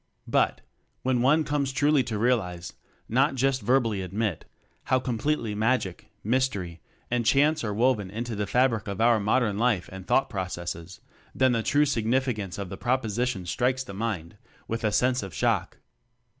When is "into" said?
8.09-8.35